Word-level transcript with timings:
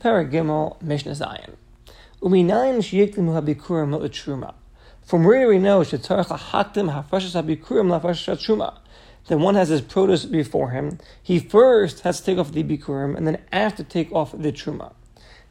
Paragimel 0.00 0.80
Mishnah 0.80 1.16
Zion. 1.16 1.56
Habikurim. 2.22 4.54
From 5.02 5.24
where 5.24 5.48
we 5.48 5.58
know 5.58 5.80
shetarach 5.80 6.38
haktim 6.38 6.92
hafrashas 6.92 7.34
habikurim 7.34 7.88
lafrashas 7.88 8.38
truma? 8.38 8.78
One 9.28 9.56
has 9.56 9.70
his 9.70 9.80
produce 9.80 10.24
before 10.24 10.70
him. 10.70 10.98
He 11.20 11.40
first 11.40 11.98
has 12.00 12.20
to 12.20 12.26
take 12.26 12.38
off 12.38 12.52
the 12.52 12.62
bikurim, 12.62 13.16
and 13.16 13.26
then 13.26 13.38
after 13.50 13.82
take 13.82 14.12
off 14.12 14.30
the 14.30 14.52
truma. 14.52 14.92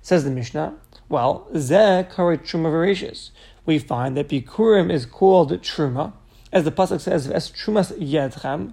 Says 0.01 0.23
the 0.23 0.31
Mishnah. 0.31 0.75
Well, 1.09 1.47
zeh 1.51 2.09
kari 2.09 2.37
truma 2.37 2.71
v'rashis. 2.71 3.31
We 3.65 3.79
find 3.79 4.15
that 4.15 4.29
bikurim 4.29 4.89
is 4.89 5.05
called 5.05 5.51
truma, 5.61 6.13
as 6.53 6.63
the 6.63 6.71
pasuk 6.71 7.01
says, 7.01 7.29
"Es 7.29 7.51
trumas 7.51 7.91
yedchem." 7.99 8.71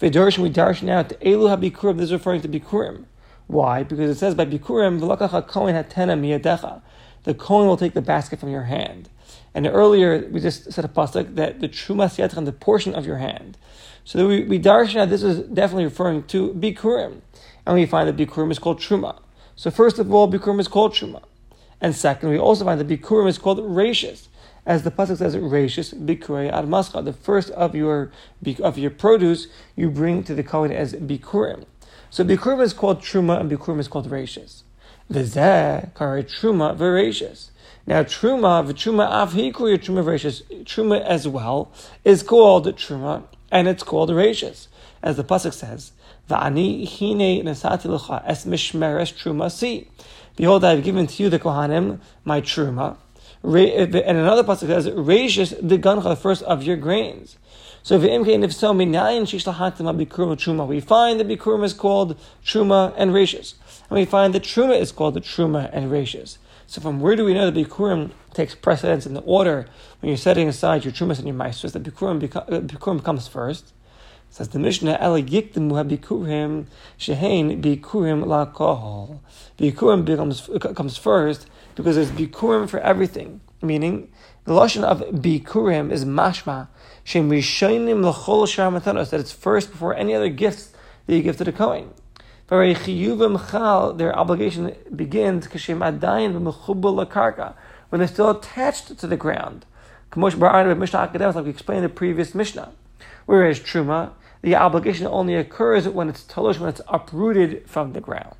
V'darshan 0.00 0.38
we 0.38 0.50
darshan 0.50 0.88
out 0.88 1.08
elu 1.20 1.48
habikurim. 1.50 1.96
This 1.96 2.06
is 2.06 2.12
referring 2.12 2.42
to 2.42 2.48
bikurim. 2.48 3.06
Why? 3.46 3.82
Because 3.82 4.10
it 4.10 4.18
says 4.18 4.34
by 4.34 4.44
Bikurim, 4.44 5.00
V'lakacha 5.00 5.46
Kohen 5.46 5.74
hatena 5.74 6.18
miyadecha. 6.18 6.82
The 7.24 7.34
Kohen 7.34 7.68
will 7.68 7.76
take 7.76 7.94
the 7.94 8.02
basket 8.02 8.40
from 8.40 8.50
your 8.50 8.64
hand. 8.64 9.08
And 9.54 9.66
earlier 9.66 10.28
we 10.30 10.40
just 10.40 10.72
said 10.72 10.84
a 10.84 10.88
pasuk 10.88 11.34
that 11.36 11.60
the 11.60 11.68
Trumas 11.68 12.18
Yedchem, 12.18 12.44
the 12.44 12.52
portion 12.52 12.94
of 12.94 13.06
your 13.06 13.18
hand. 13.18 13.56
So 14.04 14.28
we, 14.28 14.44
we 14.44 14.60
darshan 14.60 15.08
this 15.08 15.22
is 15.22 15.40
definitely 15.48 15.84
referring 15.84 16.24
to 16.24 16.52
Bikurim. 16.54 17.20
And 17.64 17.74
we 17.74 17.86
find 17.86 18.08
that 18.08 18.16
Bikurim 18.16 18.50
is 18.50 18.58
called 18.58 18.80
Truma. 18.80 19.18
So 19.56 19.70
first 19.70 19.98
of 19.98 20.12
all, 20.12 20.30
Bikurim 20.30 20.60
is 20.60 20.68
called 20.68 20.92
Truma. 20.92 21.22
And 21.80 21.94
second, 21.94 22.28
we 22.30 22.38
also 22.38 22.64
find 22.64 22.80
that 22.80 22.88
Bikurim 22.88 23.28
is 23.28 23.38
called 23.38 23.58
Rashis. 23.58 24.28
As 24.64 24.82
the 24.82 24.90
pasuk 24.90 25.18
says, 25.18 25.36
Rashis 25.36 25.94
Bikurei 25.94 26.52
Ad 26.52 26.66
Mascha. 26.66 27.04
The 27.04 27.12
first 27.12 27.50
of 27.50 27.74
your 27.74 28.10
of 28.60 28.78
your 28.78 28.90
produce 28.90 29.46
you 29.74 29.90
bring 29.90 30.22
to 30.24 30.34
the 30.34 30.42
Kohen 30.42 30.72
as 30.72 30.94
Bikurim. 30.94 31.64
So 32.10 32.24
Bikurim 32.24 32.62
is 32.62 32.72
called 32.72 33.00
Truma 33.00 33.40
and 33.40 33.50
Bikurim 33.50 33.78
is 33.78 33.88
called 33.88 34.08
Rashis. 34.08 34.62
The 35.08 35.20
Zeh, 35.20 35.94
Kare 35.94 36.22
Truma, 36.22 36.76
Verashis. 36.76 37.50
Now 37.86 38.02
Truma, 38.02 38.64
Truma 38.72 39.10
Avhikuri 39.10 39.78
Truma 39.78 40.04
Rashis, 40.04 40.42
Truma 40.64 41.00
as 41.02 41.28
well, 41.28 41.72
is 42.04 42.22
called 42.22 42.66
Truma 42.76 43.24
and 43.50 43.68
it's 43.68 43.82
called 43.82 44.10
Rashis. 44.10 44.68
As 45.02 45.16
the 45.16 45.24
Pasuk 45.24 45.52
says, 45.52 45.92
Va'ani 46.28 46.86
hine 46.88 47.44
nesati 47.44 47.86
lecha 47.86 48.22
es 48.26 48.44
mishmeres 48.44 49.12
truma 49.14 49.50
si. 49.50 49.88
Behold, 50.34 50.64
I 50.64 50.74
have 50.74 50.82
given 50.82 51.06
to 51.06 51.22
you 51.22 51.30
the 51.30 51.38
Kohanim, 51.38 52.00
my 52.24 52.40
truma. 52.40 52.96
And 53.44 53.94
another 53.94 54.42
pasuk 54.42 54.66
says, 54.66 54.88
Rashis 54.88 55.56
the 55.66 55.78
gancha, 55.78 56.02
the 56.02 56.16
first 56.16 56.42
of 56.42 56.64
your 56.64 56.76
grains. 56.76 57.36
So 57.86 57.94
if 57.94 58.52
so. 58.52 58.72
We 58.72 58.84
find 58.84 59.28
that 59.28 59.28
bikurim 61.28 61.64
is 61.64 61.72
called 61.72 62.18
truma 62.44 62.92
and 62.96 63.12
rashis, 63.12 63.54
and 63.88 63.96
we 63.96 64.04
find 64.04 64.34
that 64.34 64.42
truma 64.42 64.76
is 64.76 64.90
called 64.90 65.14
the 65.14 65.20
truma 65.20 65.70
and 65.72 65.88
rashis. 65.88 66.38
So 66.66 66.80
from 66.80 66.98
where 66.98 67.14
do 67.14 67.24
we 67.24 67.32
know 67.32 67.48
that 67.48 67.54
bikurim 67.54 68.10
takes 68.34 68.56
precedence 68.56 69.06
in 69.06 69.14
the 69.14 69.20
order 69.20 69.68
when 70.00 70.08
you're 70.08 70.16
setting 70.16 70.48
aside 70.48 70.84
your 70.84 70.92
trumas 70.92 71.18
and 71.18 71.28
your 71.28 71.36
maasros? 71.36 71.74
That 71.74 71.84
bikurim, 71.84 72.16
uh, 72.34 72.60
bikurim 72.60 73.04
comes 73.04 73.28
first. 73.28 73.66
It 73.66 74.34
Says 74.34 74.48
the 74.48 74.58
Mishnah, 74.58 74.98
Ela 75.00 75.22
yikdimu 75.22 75.70
habikurim 75.70 76.66
shehein 76.98 77.62
bikurim 77.62 78.26
la 78.26 78.46
kohol. 78.46 79.20
Bikurim 79.58 80.04
becomes, 80.04 80.50
comes 80.74 80.96
first 80.96 81.46
because 81.76 81.94
there's 81.94 82.10
bikurim 82.10 82.68
for 82.68 82.80
everything. 82.80 83.40
Meaning, 83.62 84.10
the 84.44 84.52
lashon 84.52 84.82
of 84.82 85.00
bikurim 85.00 85.92
is 85.92 86.04
mashma 86.04 86.66
Shem 87.04 87.30
Rishonim 87.30 88.02
L'chol 88.02 88.48
Shar 88.48 88.72
that 88.80 89.20
it's 89.20 89.30
first 89.30 89.70
before 89.70 89.94
any 89.94 90.12
other 90.12 90.28
gifts 90.28 90.72
that 91.06 91.14
you 91.14 91.22
give 91.22 91.36
to 91.36 91.44
the 91.44 91.52
Kohen. 91.52 91.90
Their 92.48 94.18
obligation 94.18 94.74
begins 94.94 95.46
when 95.46 96.00
they're 97.92 98.08
still 98.08 98.30
attached 98.30 98.98
to 98.98 99.06
the 99.06 99.16
ground. 99.16 99.64
Like 100.16 101.44
we 101.44 101.50
explained 101.50 101.78
in 101.78 101.84
the 101.84 101.94
previous 101.94 102.34
Mishnah. 102.34 102.72
Whereas 103.26 103.60
Truma, 103.60 104.10
the 104.42 104.56
obligation 104.56 105.06
only 105.06 105.36
occurs 105.36 105.88
when 105.88 106.08
it's 106.08 106.24
talosh, 106.24 106.58
when 106.58 106.70
it's 106.70 106.80
uprooted 106.88 107.68
from 107.68 107.92
the 107.92 108.00
ground. 108.00 108.34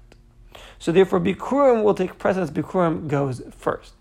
So 0.78 0.92
therefore, 0.92 1.20
Bikurim 1.20 1.82
will 1.82 1.94
take 1.94 2.18
precedence. 2.18 2.50
Bikurim 2.50 3.08
goes 3.08 3.42
first. 3.56 3.92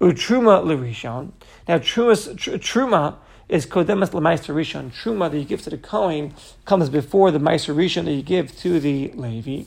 Utruma 0.00 0.64
l'rishon. 0.64 1.32
Now, 1.68 1.78
Truma, 1.78 2.34
Truma 2.58 3.16
is 3.50 3.66
kodemas 3.66 4.14
l'maiser 4.14 4.54
rishon. 4.54 4.90
Truma 4.92 5.30
that 5.30 5.38
you 5.38 5.44
give 5.44 5.62
to 5.62 5.70
the 5.70 5.76
Kohen 5.76 6.32
comes 6.64 6.88
before 6.88 7.30
the 7.30 7.38
maiser 7.38 7.74
rishon 7.74 8.04
that 8.04 8.12
you 8.12 8.22
give 8.22 8.56
to 8.58 8.80
the 8.80 9.08
Levi. 9.14 9.64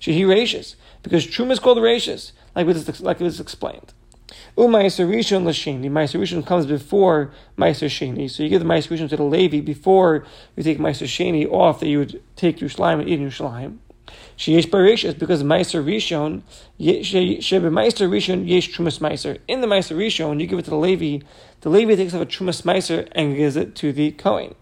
Shehi 0.00 0.20
rashis 0.20 0.76
because 1.02 1.26
truma 1.26 1.52
is 1.52 1.58
called 1.58 1.78
rashis, 1.78 2.32
like 2.54 2.66
like 3.00 3.20
it 3.20 3.24
was 3.24 3.40
explained. 3.40 3.92
U'maiser 4.56 5.08
rishon 5.08 5.44
l'sheni. 5.44 5.90
Maiser 5.90 6.20
rishon 6.20 6.46
comes 6.46 6.66
before 6.66 7.32
maiser 7.58 7.88
sheni. 7.88 8.30
So 8.30 8.42
you 8.42 8.48
give 8.48 8.62
the 8.62 8.68
maiser 8.68 8.96
rishon 8.96 9.08
to 9.08 9.16
the 9.16 9.24
Levi 9.24 9.60
before 9.60 10.26
you 10.54 10.62
take 10.62 10.78
maiser 10.78 11.06
sheni 11.06 11.50
off 11.50 11.80
that 11.80 11.88
you 11.88 11.98
would 11.98 12.22
take 12.36 12.60
your 12.60 12.70
Yerushalayim 12.70 13.00
and 13.00 13.08
eat 13.08 13.20
in 13.20 13.28
Yerushalayim. 13.28 13.78
Sheyesh 14.36 14.68
barishas 14.68 15.18
because 15.18 15.42
Meiser 15.42 15.84
Rishon, 15.84 16.42
Shebe 16.80 17.70
Meiser 17.70 18.08
Rishon 18.08 18.48
Yesh 18.48 18.74
Trumas 18.74 18.98
Meiser. 18.98 19.38
In 19.46 19.60
the 19.60 19.66
Meiser 19.66 19.96
Rishon, 19.96 20.40
you 20.40 20.46
give 20.46 20.58
it 20.58 20.64
to 20.64 20.70
the 20.70 20.76
Levi. 20.76 21.24
The 21.60 21.68
Levi 21.68 21.94
takes 21.94 22.14
off 22.14 22.22
a 22.22 22.26
Trumas 22.26 22.62
Meiser 22.62 23.08
and 23.12 23.36
gives 23.36 23.56
it 23.56 23.74
to 23.76 23.92
the 23.92 24.10
Kohen. 24.12 24.54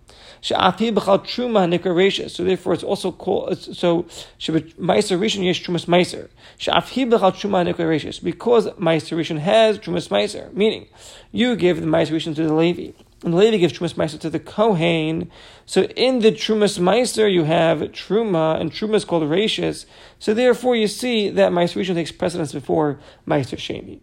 She'afi 0.43 0.93
b'chal 0.93 1.21
truma 1.21 1.69
nikra 1.71 2.31
So 2.31 2.43
therefore, 2.43 2.75
it's 2.75 2.83
also 2.83 3.13
called 3.13 3.59
so. 3.59 4.03
Meiser 4.41 5.19
Rishon 5.19 5.45
Yesh 5.45 5.65
Trumas 5.65 5.87
Meiser. 5.87 6.29
She'afi 6.59 7.09
b'chal 7.09 7.33
truma 7.33 7.65
nikra 7.65 8.23
because 8.23 8.67
Meiser 8.71 9.17
Rishon 9.17 9.39
has 9.39 9.79
Trumas 9.79 10.09
Meiser, 10.09 10.53
meaning 10.53 10.89
you 11.31 11.55
give 11.55 11.81
the 11.81 11.87
Meiser 11.87 12.11
Rishon 12.11 12.34
to 12.34 12.47
the 12.47 12.55
Levi 12.55 12.93
and 13.22 13.33
the 13.33 13.37
Levi 13.37 13.59
gives 13.59 13.72
Trumas 13.72 13.94
Meiser 13.94 14.19
to 14.21 14.31
the 14.31 14.41
Kohen. 14.41 15.31
So 15.65 15.83
in 15.83 16.21
the 16.21 16.33
Trumas 16.33 16.78
Meiser, 16.78 17.33
you 17.33 17.44
have 17.44 17.78
Truma, 17.93 18.60
and 18.60 18.72
Truma 18.72 18.94
is 18.94 19.05
called 19.05 19.22
Rashis. 19.25 19.87
So 20.19 20.34
therefore, 20.34 20.75
you 20.75 20.88
see 20.88 21.31
that 21.31 21.53
Meiser 21.53 21.81
Rishon 21.81 21.94
takes 21.94 22.10
precedence 22.10 22.53
before 22.53 22.99
Meiser 23.27 23.56
Sheni. 23.56 24.00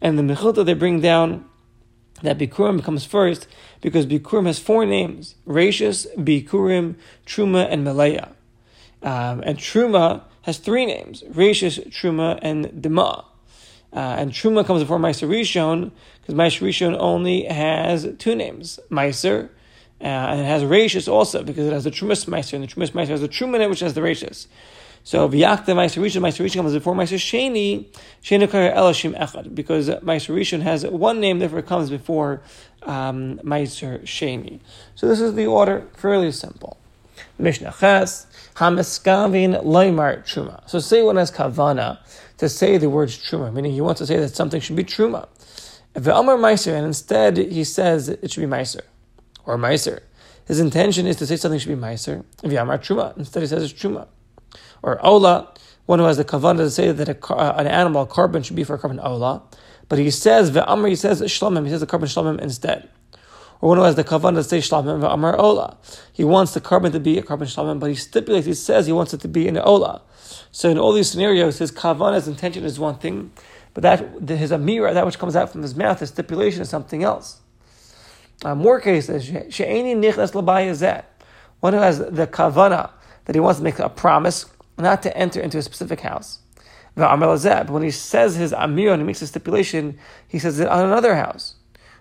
And 0.00 0.18
the 0.18 0.22
Mechilta, 0.22 0.64
they 0.64 0.74
bring 0.74 1.00
down 1.00 1.44
that 2.22 2.38
Bikurim 2.38 2.82
comes 2.84 3.04
first 3.04 3.48
because 3.80 4.06
Bikurim 4.06 4.46
has 4.46 4.60
four 4.60 4.86
names 4.86 5.34
Rashis, 5.46 6.06
Bikurim, 6.16 6.94
Truma, 7.26 7.66
and 7.68 7.82
Malaya. 7.82 8.28
Um, 9.02 9.42
and 9.44 9.58
Truma 9.58 10.22
has 10.42 10.58
three 10.58 10.86
names 10.86 11.24
Rashis, 11.24 11.84
Truma, 11.88 12.38
and 12.42 12.66
Dema. 12.66 13.24
Uh, 13.92 13.98
and 13.98 14.30
Truma 14.30 14.64
comes 14.64 14.82
before 14.82 14.98
Meiser 14.98 15.28
Rishon 15.28 15.90
because 16.22 16.58
Rishon 16.60 16.96
only 16.98 17.44
has 17.44 18.08
two 18.18 18.34
names, 18.34 18.80
Meiser, 18.90 19.48
uh, 20.00 20.04
and 20.04 20.40
it 20.40 20.44
has 20.44 20.62
Rashis 20.62 21.10
also 21.10 21.42
because 21.42 21.66
it 21.66 21.72
has 21.72 21.84
the 21.84 21.90
Trumas 21.90 22.26
Meiser, 22.26 22.54
and 22.54 22.64
the 22.64 22.68
Trumas 22.68 22.92
Meiser 22.92 23.08
has 23.08 23.20
the 23.20 23.28
Truma 23.28 23.56
in 23.56 23.62
it, 23.62 23.70
which 23.70 23.80
has 23.80 23.94
the 23.94 24.00
Rashis. 24.00 24.46
So 25.04 25.28
V'yakta 25.28 25.74
Meiser 25.74 26.00
Rishon, 26.00 26.20
Meiser 26.20 26.44
Rishon 26.44 26.56
comes 26.56 26.72
before 26.72 26.94
Meiser 26.94 27.18
Sheni, 27.18 27.86
Sheni 28.22 28.48
Kar 28.48 28.70
Elashim 28.70 29.18
Echad, 29.18 29.54
because 29.54 29.88
Meiser 29.88 30.34
Rishon 30.34 30.62
has 30.62 30.86
one 30.86 31.20
name, 31.20 31.40
therefore 31.40 31.58
it 31.58 31.66
comes 31.66 31.90
before 31.90 32.42
um, 32.82 33.38
Meiser 33.40 34.02
Sheni. 34.02 34.60
So 34.94 35.08
this 35.08 35.20
is 35.20 35.34
the 35.34 35.46
order, 35.46 35.88
fairly 35.96 36.30
simple. 36.30 36.78
Mishnah 37.38 37.74
Ches, 37.80 38.26
Hamiskavin 38.54 39.64
Leimar 39.64 40.24
Truma. 40.24 40.68
So 40.68 40.78
say 40.78 41.02
one 41.02 41.16
has 41.16 41.32
Kavana, 41.32 41.98
to 42.38 42.48
say 42.48 42.76
the 42.76 42.90
words 42.90 43.16
truma, 43.18 43.52
meaning 43.52 43.72
he 43.72 43.80
wants 43.80 44.00
to 44.00 44.06
say 44.06 44.16
that 44.18 44.34
something 44.34 44.60
should 44.60 44.74
be 44.74 44.82
truma. 44.82 45.28
Amar 45.94 46.36
meiser, 46.36 46.74
and 46.74 46.86
instead 46.86 47.36
he 47.36 47.64
says 47.64 48.08
it 48.08 48.30
should 48.30 48.40
be 48.40 48.46
meiser 48.46 48.80
or 49.44 49.58
meiser. 49.58 50.00
His 50.46 50.58
intention 50.58 51.06
is 51.06 51.16
to 51.16 51.26
say 51.26 51.36
something 51.36 51.58
should 51.60 51.68
be 51.68 51.80
meiser. 51.80 52.24
Amar 52.42 52.78
truma, 52.78 53.16
instead 53.16 53.40
he 53.40 53.46
says 53.46 53.62
it's 53.62 53.72
truma. 53.72 54.06
Or 54.82 55.04
ola, 55.04 55.52
one 55.86 55.98
who 55.98 56.04
has 56.06 56.16
the 56.16 56.24
kavanah 56.24 56.58
to 56.58 56.70
say 56.70 56.90
that 56.92 57.08
a, 57.08 57.32
uh, 57.32 57.54
an 57.56 57.66
animal, 57.66 58.02
a 58.02 58.06
korban 58.06 58.44
should 58.44 58.56
be 58.56 58.64
for 58.64 58.74
a 58.74 58.78
korban 58.78 59.02
ola, 59.04 59.42
but 59.88 59.98
he 59.98 60.10
says 60.10 60.50
ve'amar, 60.50 60.88
he 60.88 60.96
says 60.96 61.20
shlamim, 61.20 61.64
he 61.64 61.70
says 61.70 61.80
the 61.80 61.86
korban 61.86 62.04
shlamim 62.04 62.40
instead. 62.40 62.88
Or 63.60 63.68
one 63.68 63.78
who 63.78 63.84
has 63.84 63.94
the 63.94 64.04
kavanah 64.04 64.36
to 64.36 64.44
say 64.44 64.58
shlamim 64.58 65.00
ve'amar 65.00 65.38
ola. 65.38 65.76
He 66.12 66.24
wants 66.24 66.54
the 66.54 66.60
korban 66.60 66.92
to 66.92 67.00
be 67.00 67.18
a 67.18 67.22
korban 67.22 67.42
shlamim, 67.42 67.78
but 67.78 67.90
he 67.90 67.94
stipulates, 67.94 68.46
he 68.46 68.54
says 68.54 68.86
he 68.86 68.92
wants 68.92 69.12
it 69.12 69.20
to 69.20 69.28
be 69.28 69.46
an 69.48 69.58
ola. 69.58 70.02
So 70.50 70.68
in 70.70 70.78
all 70.78 70.92
these 70.92 71.10
scenarios, 71.10 71.58
his 71.58 71.70
kavan, 71.70 72.14
his 72.14 72.26
intention 72.28 72.64
is 72.64 72.78
one 72.78 72.96
thing, 72.96 73.32
but 73.74 73.82
that 73.82 74.00
his 74.28 74.50
amira, 74.50 74.92
that 74.94 75.06
which 75.06 75.18
comes 75.18 75.34
out 75.36 75.50
from 75.50 75.62
his 75.62 75.74
mouth, 75.74 76.00
his 76.00 76.10
stipulation 76.10 76.62
is 76.62 76.68
something 76.68 77.02
else. 77.02 77.40
Uh, 78.44 78.54
more 78.54 78.80
cases, 78.80 79.24
she'eni 79.24 79.94
nichnas 79.94 80.32
labayazet. 80.32 81.04
One 81.60 81.72
who 81.72 81.78
has 81.78 81.98
the 81.98 82.26
kavana 82.26 82.90
that 83.24 83.34
he 83.34 83.40
wants 83.40 83.60
to 83.60 83.64
make 83.64 83.78
a 83.78 83.88
promise 83.88 84.46
not 84.78 85.02
to 85.02 85.16
enter 85.16 85.40
into 85.40 85.58
a 85.58 85.62
specific 85.62 86.00
house. 86.00 86.40
But 86.94 87.70
when 87.70 87.82
he 87.82 87.90
says 87.90 88.34
his 88.34 88.52
amir 88.52 88.92
and 88.92 89.00
he 89.00 89.06
makes 89.06 89.22
a 89.22 89.26
stipulation, 89.26 89.98
he 90.28 90.38
says 90.38 90.60
it 90.60 90.68
on 90.68 90.84
another 90.84 91.14
house. 91.14 91.54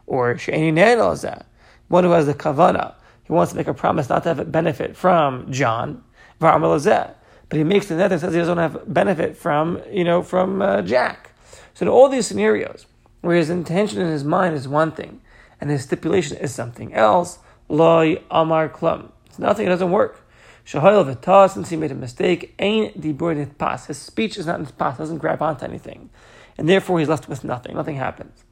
Or 0.07 0.37
she'eni 0.37 0.71
ne'elazet. 0.73 1.45
One 1.87 2.03
who 2.03 2.11
has 2.11 2.25
the 2.25 2.33
kavana, 2.33 2.95
he 3.23 3.33
wants 3.33 3.51
to 3.51 3.57
make 3.57 3.67
a 3.67 3.73
promise 3.73 4.09
not 4.09 4.23
to 4.23 4.29
have 4.29 4.39
a 4.39 4.45
benefit 4.45 4.97
from 4.97 5.51
John. 5.51 6.03
but 6.39 7.57
he 7.57 7.63
makes 7.63 7.91
another 7.91 8.17
says 8.17 8.33
he 8.33 8.39
doesn't 8.39 8.57
have 8.57 8.93
benefit 8.93 9.37
from 9.37 9.81
you 9.91 10.03
know 10.03 10.23
from 10.23 10.61
uh, 10.61 10.81
Jack. 10.81 11.30
So 11.73 11.85
in 11.85 11.89
all 11.89 12.09
these 12.09 12.27
scenarios 12.27 12.85
where 13.21 13.37
his 13.37 13.49
intention 13.49 14.01
in 14.01 14.07
his 14.07 14.23
mind 14.23 14.55
is 14.55 14.67
one 14.67 14.91
thing 14.91 15.21
and 15.59 15.69
his 15.69 15.83
stipulation 15.83 16.37
is 16.37 16.53
something 16.53 16.93
else, 16.93 17.39
loy 17.69 18.21
amar 18.29 18.67
klum. 18.69 19.11
It's 19.27 19.39
nothing. 19.39 19.65
It 19.65 19.69
doesn't 19.69 19.91
work. 19.91 20.27
Shahayel 20.65 21.15
v'ta, 21.15 21.49
since 21.49 21.69
he 21.69 21.75
made 21.75 21.91
a 21.91 21.95
mistake, 21.95 22.53
ain't 22.59 22.99
dibur 22.99 23.57
pas. 23.57 23.85
His 23.85 23.97
speech 23.97 24.37
is 24.37 24.45
not 24.45 24.59
in 24.59 24.65
pas. 24.65 24.97
Doesn't 24.97 25.19
grab 25.19 25.41
onto 25.41 25.65
anything, 25.65 26.09
and 26.57 26.67
therefore 26.67 26.99
he's 26.99 27.09
left 27.09 27.29
with 27.29 27.43
nothing. 27.43 27.75
Nothing 27.75 27.95
happens. 27.95 28.43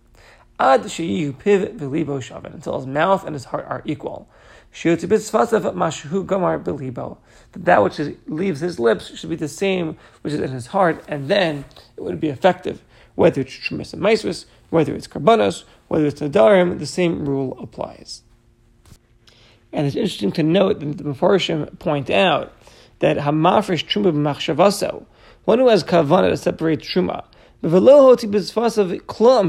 Ad 0.60 0.84
sheyu 0.84 1.34
piv 1.34 1.78
v'libo 1.78 2.22
shaven 2.22 2.54
until 2.54 2.78
his 2.78 2.88
mouth 2.88 3.26
and 3.26 3.34
his 3.34 3.46
heart 3.46 3.66
are 3.68 3.82
equal. 3.86 4.30
That 4.72 5.02
that 7.56 7.84
which 7.84 8.00
leaves 8.28 8.60
his 8.60 8.80
lips 8.80 9.18
should 9.18 9.30
be 9.30 9.36
the 9.36 9.48
same 9.48 9.98
which 10.22 10.34
is 10.34 10.40
in 10.40 10.52
his 10.52 10.68
heart, 10.68 11.04
and 11.08 11.28
then 11.28 11.66
it 11.98 12.04
would 12.04 12.20
be 12.20 12.30
effective. 12.30 12.82
Whether 13.20 13.42
it's 13.42 13.52
Shemis 13.52 13.92
and 13.92 14.02
Maisvis, 14.02 14.46
whether 14.70 14.96
it's 14.96 15.06
Karbanos, 15.06 15.66
whether 15.90 16.06
it's 16.06 16.22
Nadarim, 16.22 16.80
the 16.80 16.86
same 16.86 17.26
rule 17.26 17.60
applies. 17.60 18.22
And 19.74 19.86
it's 19.86 19.98
interesting 19.98 20.32
to 20.32 20.42
note 20.42 20.80
that 20.80 20.98
the 20.98 21.04
Mepharshim 21.04 21.78
point 21.80 22.10
out 22.10 22.54
that 23.00 23.18
Hamafresh 23.18 23.88
Truma 23.88 24.14
b'machshavaso, 24.14 25.04
one 25.44 25.60
who 25.60 25.68
has 25.68 25.84
kavana 25.84 26.30
to 26.30 26.38
separate 26.38 26.80
Truma, 26.80 27.26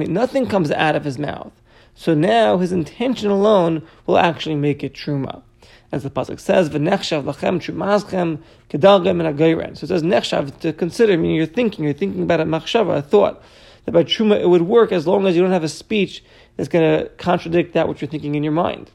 nothing 0.09 0.47
comes 0.49 0.73
out 0.73 0.97
of 0.97 1.05
his 1.05 1.19
mouth. 1.21 1.53
So 1.95 2.13
now 2.13 2.59
his 2.59 2.73
intention 2.73 3.31
alone 3.31 3.87
will 4.05 4.19
actually 4.19 4.57
make 4.57 4.83
it 4.83 4.95
truma. 4.95 5.43
As 5.93 6.05
the 6.05 6.11
pasuk 6.11 6.39
says, 6.39 6.71
"V'nechshav 6.71 7.25
lachem 7.25 7.59
trumazchem 7.59 8.39
kedalgem 8.69 9.25
and 9.25 9.79
So 9.79 9.85
it 9.85 9.89
says 9.89 10.03
nechshav 10.03 10.59
to 10.61 10.73
consider, 10.73 11.17
meaning 11.19 11.37
you're 11.37 11.47
thinking, 11.47 11.85
you're 11.85 11.95
thinking 11.95 12.23
about 12.23 12.41
a 12.41 12.45
machshava, 12.45 12.99
a 12.99 13.03
thought 13.03 13.43
that 13.85 13.93
by 13.93 14.05
truma 14.05 14.41
it 14.41 14.49
would 14.49 14.63
work 14.63 14.93
as 14.93 15.07
long 15.07 15.27
as 15.27 15.35
you 15.35 15.43
don't 15.43 15.51
have 15.51 15.65
a 15.65 15.69
speech 15.69 16.23
that's 16.57 16.69
going 16.69 16.85
to 16.85 17.09
contradict 17.17 17.73
that 17.75 17.89
which 17.89 18.01
you're 18.01 18.11
thinking 18.11 18.37
in 18.37 18.45
your 18.45 18.53
mind. 18.53 18.91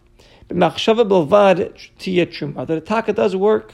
But 0.47 0.57
machshava 0.57 1.07
belvad 1.07 1.73
tiyet 1.99 2.27
truma. 2.27 2.65
The 2.65 2.79
taka 2.79 3.11
does 3.11 3.35
work, 3.35 3.73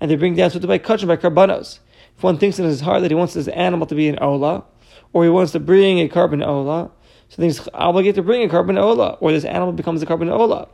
and 0.00 0.10
they 0.10 0.16
bring 0.16 0.36
down 0.36 0.50
so 0.50 0.60
by 0.60 0.78
kachim 0.78 1.08
by 1.08 1.16
karbanos. 1.16 1.80
If 2.16 2.22
one 2.22 2.38
thinks 2.38 2.58
in 2.58 2.64
his 2.64 2.80
heart 2.80 3.02
that 3.02 3.10
he 3.10 3.14
wants 3.14 3.34
his 3.34 3.48
animal 3.48 3.86
to 3.88 3.94
be 3.94 4.08
an 4.08 4.18
ola, 4.20 4.64
or 5.12 5.24
he 5.24 5.30
wants 5.30 5.52
to 5.52 5.60
bring 5.60 5.98
a 5.98 6.08
korban 6.08 6.46
ola, 6.46 6.90
so 7.28 7.36
then 7.38 7.46
he's 7.46 7.68
obligated 7.74 8.14
to 8.16 8.22
bring 8.22 8.48
a 8.48 8.52
korban 8.52 8.78
ola, 8.78 9.18
or 9.20 9.32
this 9.32 9.44
animal 9.44 9.72
becomes 9.72 10.02
a 10.02 10.06
korban 10.06 10.30
ola. 10.30 10.68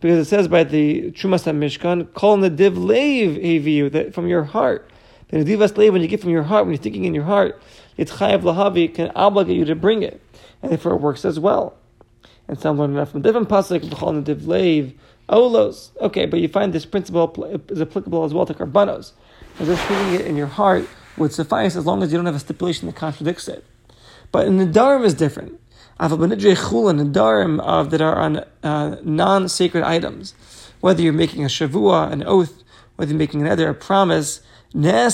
Because 0.00 0.26
it 0.26 0.30
says 0.30 0.46
by 0.46 0.64
the 0.64 1.10
Trumas 1.10 1.44
Mishkan, 1.44 2.12
call 2.14 2.36
the 2.36 2.50
div 2.50 2.78
lave 2.78 3.36
avu, 3.36 3.90
that 3.90 4.14
from 4.14 4.28
your 4.28 4.44
heart. 4.44 4.88
The 5.28 5.38
divas 5.38 5.76
lave, 5.76 5.92
when 5.92 6.02
you 6.02 6.08
get 6.08 6.20
from 6.20 6.30
your 6.30 6.44
heart, 6.44 6.64
when 6.64 6.74
you're 6.74 6.82
thinking 6.82 7.04
in 7.04 7.14
your 7.14 7.24
heart, 7.24 7.60
it's 7.96 8.12
chayav 8.12 8.42
lahavi, 8.42 8.94
can 8.94 9.10
obligate 9.14 9.56
you 9.56 9.64
to 9.64 9.74
bring 9.74 10.02
it. 10.02 10.22
And 10.62 10.70
therefore 10.70 10.92
it 10.92 11.00
works 11.00 11.24
as 11.24 11.40
well. 11.40 11.76
And 12.46 12.58
some 12.58 12.78
learn 12.78 12.94
that 12.94 13.08
from 13.08 13.22
different 13.22 13.48
pasuk, 13.48 13.90
call 13.92 14.12
the 14.12 14.22
div 14.22 14.46
lave, 14.46 14.94
olos. 15.28 15.90
Okay, 16.00 16.26
but 16.26 16.40
you 16.40 16.48
find 16.48 16.72
this 16.72 16.86
principle 16.86 17.60
is 17.68 17.82
applicable 17.82 18.24
as 18.24 18.32
well 18.32 18.46
to 18.46 18.54
karbanos. 18.54 19.12
As 19.58 19.66
just 19.66 19.82
thinking 19.86 20.14
it 20.14 20.26
in 20.26 20.36
your 20.36 20.46
heart 20.46 20.88
would 21.16 21.32
suffice 21.32 21.74
as 21.76 21.84
long 21.84 22.02
as 22.02 22.12
you 22.12 22.18
don't 22.18 22.26
have 22.26 22.36
a 22.36 22.40
stipulation 22.40 22.86
that 22.86 22.94
contradicts 22.94 23.48
it. 23.48 23.64
But 24.30 24.46
in 24.46 24.58
the 24.58 24.66
Dharm 24.66 25.04
is 25.04 25.14
different 25.14 25.60
and 26.00 27.14
darim 27.14 27.60
of 27.60 27.90
that 27.90 28.00
are 28.00 28.16
on 28.16 28.44
uh, 28.62 28.96
non-sacred 29.02 29.82
items, 29.82 30.34
whether 30.80 31.02
you're 31.02 31.12
making 31.12 31.44
a 31.44 31.48
shavua, 31.48 32.12
an 32.12 32.22
oath, 32.24 32.62
whether 32.96 33.10
you're 33.10 33.18
making 33.18 33.42
another 33.42 33.68
a 33.68 33.74
promise, 33.74 34.40
eh, 34.74 35.10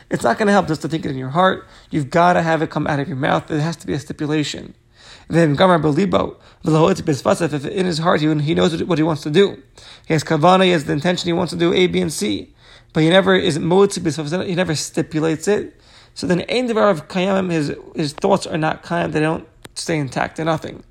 it's 0.09 0.23
not 0.23 0.37
going 0.37 0.47
to 0.47 0.51
help 0.51 0.67
just 0.67 0.81
to 0.81 0.87
think 0.87 1.05
it 1.05 1.11
in 1.11 1.17
your 1.17 1.29
heart. 1.29 1.67
You've 1.89 2.09
got 2.09 2.33
to 2.33 2.41
have 2.41 2.61
it 2.61 2.69
come 2.69 2.87
out 2.87 2.99
of 2.99 3.07
your 3.07 3.17
mouth. 3.17 3.47
There 3.47 3.59
has 3.59 3.75
to 3.77 3.87
be 3.87 3.93
a 3.93 3.99
stipulation. 3.99 4.73
Then 5.29 5.55
if 5.55 5.59
in 7.65 7.85
his 7.85 7.97
heart 7.97 8.21
he 8.21 8.53
knows 8.53 8.83
what 8.83 8.97
he 8.97 9.03
wants 9.03 9.23
to 9.23 9.29
do. 9.29 9.61
He 10.07 10.13
has 10.13 10.23
kavana, 10.23 10.65
he 10.65 10.71
has 10.71 10.85
the 10.85 10.93
intention 10.93 11.27
he 11.27 11.33
wants 11.33 11.51
to 11.51 11.59
do 11.59 11.73
A, 11.73 11.87
B, 11.87 11.99
and 11.99 12.13
C 12.13 12.53
but 12.97 13.03
he 13.03 13.11
never 13.11 13.35
is 13.35 13.57
he 13.57 14.55
never 14.55 14.73
stipulates 14.73 15.47
it. 15.47 15.79
So 16.15 16.25
then 16.25 16.43
ein 16.49 16.65
devar 16.65 16.89
of 16.89 17.07
kayamim, 17.07 17.51
his 17.51 17.71
his 17.95 18.13
thoughts 18.13 18.47
are 18.47 18.57
not 18.57 18.81
kayam, 18.81 19.11
they 19.11 19.19
don't 19.19 19.47
stay 19.75 19.99
intact, 19.99 20.37
they're 20.37 20.45
nothing. 20.45 20.83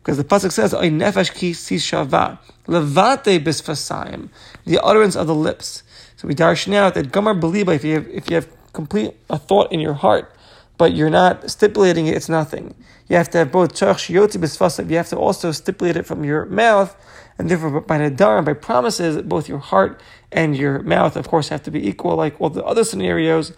Because 0.00 0.18
the 0.18 0.24
pasuk 0.24 0.52
says, 0.52 0.74
"Oy 0.74 0.90
nefesh 0.90 1.32
ki 1.32 1.54
si 1.54 1.76
shava 1.76 2.38
levate 2.66 3.42
bisfasayim," 3.42 4.28
the 4.66 4.78
utterance 4.84 5.16
of 5.16 5.28
the 5.28 5.34
lips. 5.34 5.82
So 6.16 6.28
we 6.28 6.34
darshan 6.34 6.74
out 6.74 6.92
that 6.92 7.10
gamar 7.10 7.40
beliba, 7.40 7.74
if 7.74 7.84
you 7.84 7.94
have 7.94 8.08
if 8.08 8.28
you 8.28 8.34
have 8.34 8.48
complete 8.74 9.14
a 9.30 9.38
thought 9.38 9.72
in 9.72 9.80
your 9.80 9.94
heart, 9.94 10.30
but 10.76 10.92
you're 10.92 11.08
not 11.08 11.50
stipulating 11.50 12.06
it, 12.06 12.16
it's 12.16 12.28
nothing. 12.28 12.74
You 13.08 13.16
have 13.16 13.30
to 13.30 13.38
have 13.38 13.50
both 13.50 13.72
tzarch 13.72 14.12
shiyoti 14.12 14.38
bisfasav. 14.38 14.90
You 14.90 14.98
have 14.98 15.08
to 15.08 15.16
also 15.16 15.52
stipulate 15.52 15.96
it 15.96 16.04
from 16.04 16.22
your 16.22 16.44
mouth, 16.44 16.94
and 17.38 17.50
therefore 17.50 17.80
by 17.80 17.98
nadar 17.98 18.38
and 18.38 18.46
by 18.46 18.54
promises, 18.54 19.20
both 19.22 19.48
your 19.48 19.58
heart 19.58 20.00
and 20.32 20.56
your 20.56 20.82
mouth, 20.82 21.16
of 21.16 21.28
course, 21.28 21.48
have 21.48 21.62
to 21.64 21.70
be 21.70 21.86
equal, 21.86 22.16
like 22.16 22.40
all 22.40 22.50
the 22.50 22.64
other 22.64 22.84
scenarios. 22.84 23.52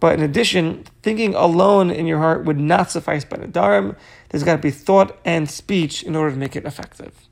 But 0.00 0.18
in 0.18 0.22
addition, 0.24 0.84
thinking 1.02 1.34
alone 1.34 1.90
in 1.90 2.06
your 2.06 2.18
heart 2.18 2.44
would 2.44 2.58
not 2.58 2.90
suffice 2.90 3.24
by 3.24 3.36
nadarim. 3.36 3.96
There's 4.28 4.42
got 4.42 4.56
to 4.56 4.62
be 4.62 4.70
thought 4.70 5.16
and 5.24 5.48
speech 5.48 6.02
in 6.02 6.16
order 6.16 6.32
to 6.32 6.36
make 6.36 6.56
it 6.56 6.64
effective. 6.64 7.28